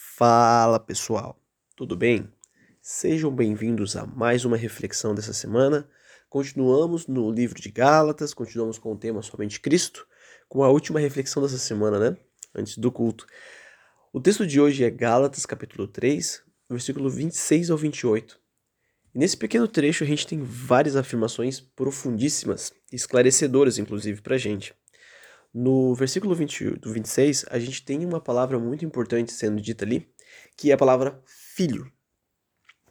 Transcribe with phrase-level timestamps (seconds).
[0.00, 1.36] Fala pessoal,
[1.74, 2.32] tudo bem?
[2.80, 5.88] Sejam bem-vindos a mais uma reflexão dessa semana.
[6.30, 10.06] Continuamos no livro de Gálatas, continuamos com o tema Somente Cristo,
[10.48, 12.16] com a última reflexão dessa semana, né?
[12.54, 13.26] Antes do culto.
[14.12, 18.38] O texto de hoje é Gálatas, capítulo 3, versículo 26 ao 28.
[19.12, 24.76] E nesse pequeno trecho a gente tem várias afirmações profundíssimas, esclarecedoras inclusive para a gente.
[25.52, 30.08] No versículo 20, do 26, a gente tem uma palavra muito importante sendo dita ali,
[30.56, 31.90] que é a palavra filho.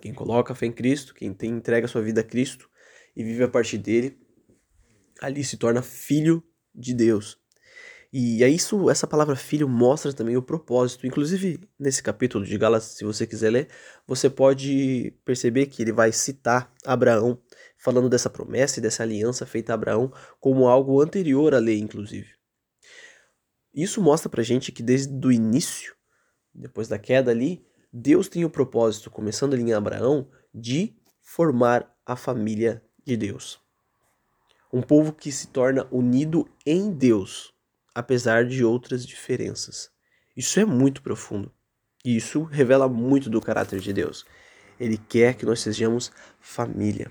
[0.00, 2.68] Quem coloca a fé em Cristo, quem tem entrega sua vida a Cristo
[3.16, 4.18] e vive a partir dele,
[5.20, 6.42] ali se torna filho
[6.74, 7.38] de Deus.
[8.16, 11.04] E aí isso, essa palavra filho mostra também o propósito.
[11.04, 13.68] Inclusive, nesse capítulo de Gálatas, se você quiser ler,
[14.06, 17.42] você pode perceber que ele vai citar Abraão,
[17.76, 22.43] falando dessa promessa e dessa aliança feita a Abraão como algo anterior à lei, inclusive.
[23.74, 25.94] Isso mostra pra gente que desde o início,
[26.54, 32.14] depois da queda ali, Deus tem o propósito, começando ali em Abraão, de formar a
[32.14, 33.60] família de Deus.
[34.72, 37.52] Um povo que se torna unido em Deus,
[37.94, 39.90] apesar de outras diferenças.
[40.36, 41.52] Isso é muito profundo.
[42.04, 44.24] E isso revela muito do caráter de Deus.
[44.78, 47.10] Ele quer que nós sejamos família.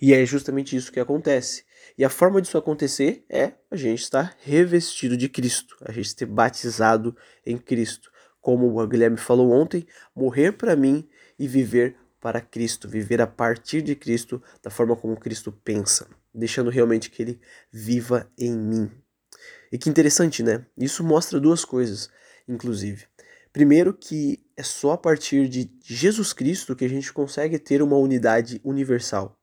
[0.00, 1.64] E é justamente isso que acontece.
[1.96, 6.26] E a forma disso acontecer é a gente estar revestido de Cristo, a gente ser
[6.26, 8.10] batizado em Cristo.
[8.40, 13.82] Como o Guilherme falou ontem, morrer para mim e viver para Cristo, viver a partir
[13.82, 18.90] de Cristo, da forma como Cristo pensa, deixando realmente que ele viva em mim.
[19.70, 20.64] E que interessante, né?
[20.76, 22.10] Isso mostra duas coisas,
[22.48, 23.06] inclusive.
[23.52, 27.96] Primeiro, que é só a partir de Jesus Cristo que a gente consegue ter uma
[27.96, 29.38] unidade universal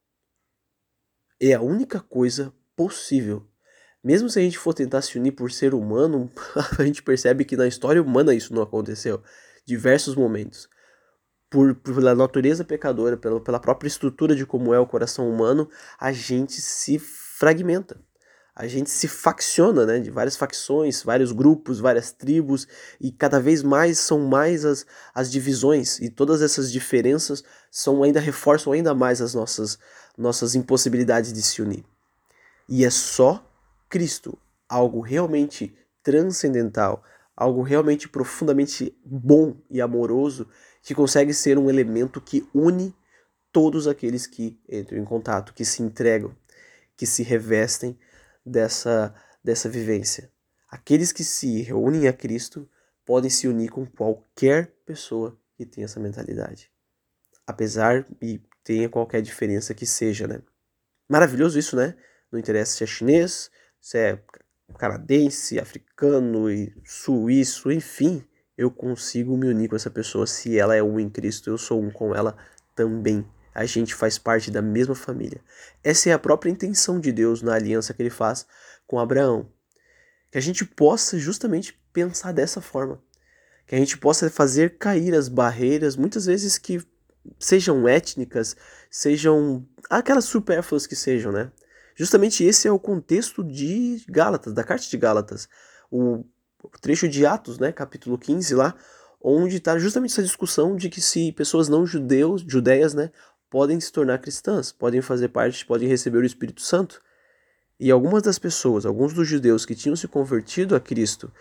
[1.39, 3.45] é a única coisa possível.
[4.03, 6.29] Mesmo se a gente for tentar se unir por ser humano,
[6.77, 9.21] a gente percebe que na história humana isso não aconteceu.
[9.65, 10.69] Diversos momentos.
[11.49, 16.11] Por, pela natureza pecadora, pela, pela própria estrutura de como é o coração humano, a
[16.11, 17.99] gente se fragmenta.
[18.59, 22.67] A gente se facciona, né, de várias facções, vários grupos, várias tribos,
[22.99, 28.19] e cada vez mais são mais as, as divisões, e todas essas diferenças são ainda
[28.19, 29.79] reforçam ainda mais as nossas,
[30.17, 31.85] nossas impossibilidades de se unir.
[32.67, 33.41] E é só
[33.89, 34.37] Cristo,
[34.67, 37.01] algo realmente transcendental,
[37.37, 40.45] algo realmente profundamente bom e amoroso,
[40.83, 42.93] que consegue ser um elemento que une
[43.53, 46.35] todos aqueles que entram em contato, que se entregam,
[46.97, 47.97] que se revestem
[48.49, 50.31] dessa, dessa vivência.
[50.67, 52.69] Aqueles que se reúnem a Cristo
[53.05, 56.71] podem se unir com qualquer pessoa que tenha essa mentalidade.
[57.45, 60.41] Apesar e tenha qualquer diferença que seja, né?
[61.07, 61.95] Maravilhoso isso, né?
[62.31, 63.49] Não interessa se é chinês,
[63.81, 64.23] se é
[64.77, 68.23] canadense, africano e suíço, enfim,
[68.55, 71.81] eu consigo me unir com essa pessoa se ela é um em Cristo, eu sou
[71.81, 72.37] um com ela
[72.75, 73.25] também.
[73.59, 75.41] A gente faz parte da mesma família.
[75.83, 78.47] Essa é a própria intenção de Deus na aliança que ele faz
[78.87, 79.51] com Abraão.
[80.31, 83.03] Que a gente possa justamente pensar dessa forma.
[83.67, 86.81] Que a gente possa fazer cair as barreiras, muitas vezes que
[87.37, 88.55] sejam étnicas,
[88.89, 91.51] sejam aquelas supérfluas que sejam, né?
[91.95, 95.49] Justamente esse é o contexto de Gálatas, da carta de Gálatas.
[95.91, 96.23] O
[96.79, 98.73] trecho de Atos, né, capítulo 15 lá,
[99.21, 103.11] onde está justamente essa discussão de que se pessoas não judeus, judeias, né,
[103.49, 107.01] podem se tornar cristãs, podem fazer parte, podem receber o Espírito Santo.
[107.79, 111.31] E algumas das pessoas, alguns dos judeus que tinham se convertido a Cristo,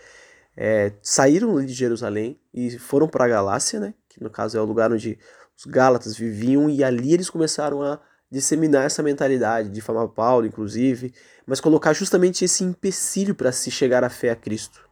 [0.57, 4.65] é, saíram de Jerusalém e foram para a Galácia, né, que no caso é o
[4.65, 5.19] lugar onde
[5.57, 11.13] os Gálatas viviam, e ali eles começaram a disseminar essa mentalidade, difamar Paulo, inclusive,
[11.47, 14.89] mas colocar justamente esse empecilho para se chegar à fé a Cristo,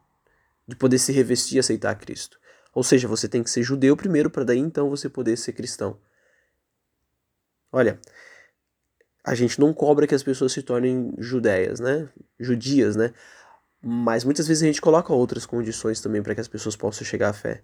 [0.66, 2.38] de poder se revestir e aceitar a Cristo.
[2.72, 5.98] Ou seja, você tem que ser judeu primeiro para daí então você poder ser cristão.
[7.76, 8.00] Olha,
[9.24, 12.08] a gente não cobra que as pessoas se tornem judeias, né?
[12.40, 13.12] Judias, né?
[13.82, 17.28] Mas muitas vezes a gente coloca outras condições também para que as pessoas possam chegar
[17.28, 17.62] à fé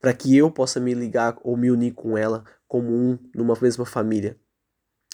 [0.00, 3.84] para que eu possa me ligar ou me unir com ela como um numa mesma
[3.84, 4.36] família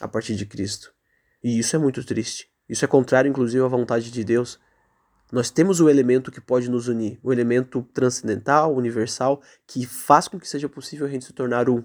[0.00, 0.94] a partir de Cristo.
[1.42, 2.48] E isso é muito triste.
[2.68, 4.60] Isso é contrário, inclusive, à vontade de Deus.
[5.32, 10.38] Nós temos o elemento que pode nos unir, o elemento transcendental, universal, que faz com
[10.38, 11.82] que seja possível a gente se tornar um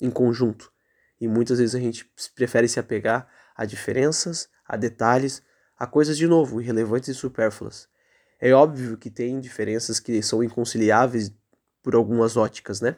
[0.00, 0.72] em conjunto.
[1.20, 5.42] E muitas vezes a gente prefere se apegar a diferenças, a detalhes,
[5.76, 7.88] a coisas de novo, irrelevantes e supérfluas.
[8.40, 11.32] É óbvio que tem diferenças que são inconciliáveis
[11.82, 12.96] por algumas óticas, né?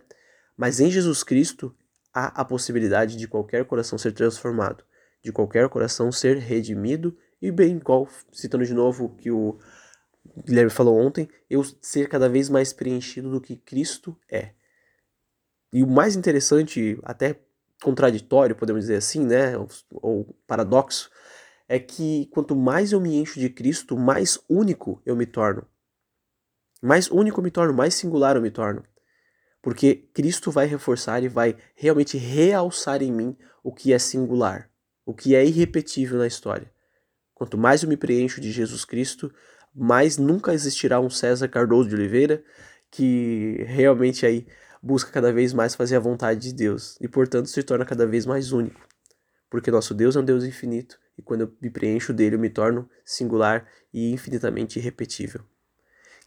[0.56, 1.74] Mas em Jesus Cristo
[2.12, 4.84] há a possibilidade de qualquer coração ser transformado,
[5.22, 9.58] de qualquer coração ser redimido e bem igual, citando de novo que o
[10.24, 14.52] o Guilherme falou ontem, eu ser cada vez mais preenchido do que Cristo é.
[15.72, 17.40] E o mais interessante, até
[17.82, 21.10] contraditório, podemos dizer assim, né, ou, ou paradoxo,
[21.68, 25.66] é que quanto mais eu me encho de Cristo, mais único eu me torno.
[26.82, 28.82] Mais único eu me torno, mais singular eu me torno.
[29.62, 34.70] Porque Cristo vai reforçar e vai realmente realçar em mim o que é singular,
[35.04, 36.72] o que é irrepetível na história.
[37.34, 39.32] Quanto mais eu me preencho de Jesus Cristo,
[39.74, 42.42] mais nunca existirá um César Cardoso de Oliveira
[42.90, 44.46] que realmente aí
[44.82, 48.26] busca cada vez mais fazer a vontade de Deus e, portanto, se torna cada vez
[48.26, 48.80] mais único.
[49.48, 52.48] Porque nosso Deus é um Deus infinito e quando eu me preencho dele, eu me
[52.48, 55.42] torno singular e infinitamente irrepetível.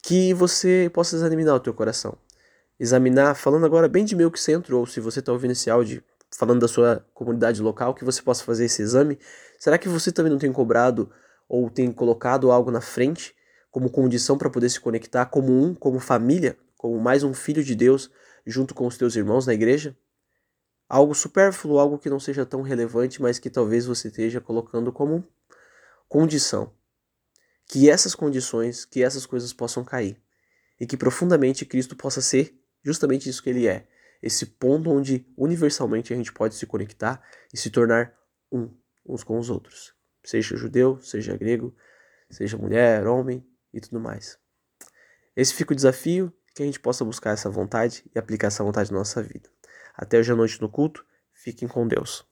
[0.02, 2.18] Que você possa examinar o teu coração.
[2.80, 6.04] Examinar, falando agora bem de que Centro, ou se você está ouvindo esse áudio
[6.38, 9.20] falando da sua comunidade local, que você possa fazer esse exame.
[9.60, 11.10] Será que você também não tem cobrado
[11.48, 13.36] ou tem colocado algo na frente
[13.72, 17.76] como condição para poder se conectar como um, como família, como mais um filho de
[17.76, 18.10] Deus
[18.46, 19.98] junto com os teus irmãos na igreja?
[20.88, 25.28] Algo supérfluo, algo que não seja tão relevante, mas que talvez você esteja colocando como
[26.08, 26.74] condição.
[27.68, 30.22] Que essas condições, que essas coisas possam cair.
[30.80, 33.88] E que profundamente Cristo possa ser justamente isso que ele é.
[34.22, 37.22] Esse ponto onde universalmente a gente pode se conectar
[37.54, 38.14] e se tornar
[38.52, 38.70] um
[39.06, 39.94] uns com os outros.
[40.24, 41.76] Seja judeu, seja grego,
[42.30, 44.38] seja mulher, homem e tudo mais.
[45.36, 48.92] Esse fica o desafio que a gente possa buscar essa vontade e aplicar essa vontade
[48.92, 49.50] na nossa vida.
[49.96, 52.26] Até hoje à noite no culto, fiquem com Deus.